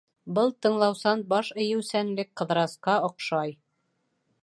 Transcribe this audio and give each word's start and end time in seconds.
Был 0.37 0.47
тыңлаусан 0.65 1.21
баш 1.35 1.53
эйеүсәнлек 1.65 2.35
Ҡыҙырасҡа 2.43 2.97
оҡшай. 3.11 3.59